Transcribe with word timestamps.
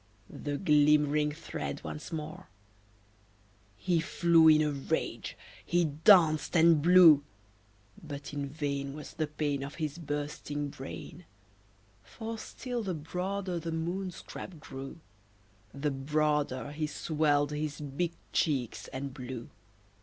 The 0.31 0.57
glimmering 0.57 1.31
thread 1.31 1.83
once 1.83 2.11
more! 2.11 2.47
He 3.77 3.99
flew 3.99 4.47
in 4.47 4.63
a 4.63 4.71
rage 4.71 5.37
he 5.63 5.85
danced 5.85 6.57
and 6.57 6.81
blew; 6.81 7.23
But 8.03 8.33
in 8.33 8.49
vain 8.49 8.95
Was 8.95 9.13
the 9.13 9.27
pain 9.27 9.61
Of 9.61 9.75
his 9.75 9.99
bursting 9.99 10.69
brain; 10.69 11.25
For 12.01 12.39
still 12.39 12.81
the 12.81 12.95
broader 12.95 13.59
the 13.59 13.71
Moon 13.71 14.09
scrap 14.09 14.59
grew, 14.59 14.97
The 15.71 15.91
broader 15.91 16.71
he 16.71 16.87
swelled 16.87 17.51
his 17.51 17.79
big 17.79 18.13
cheeks 18.33 18.87
and 18.87 19.13
blew. 19.13 19.51